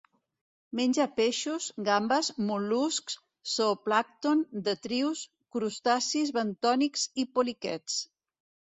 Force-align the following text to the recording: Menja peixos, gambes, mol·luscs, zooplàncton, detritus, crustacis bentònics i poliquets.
Menja 0.77 1.05
peixos, 1.19 1.67
gambes, 1.89 2.31
mol·luscs, 2.47 3.19
zooplàncton, 3.57 4.43
detritus, 4.71 5.25
crustacis 5.59 6.37
bentònics 6.41 7.09
i 7.27 7.31
poliquets. 7.39 8.05